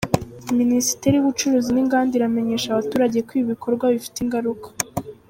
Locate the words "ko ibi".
3.27-3.49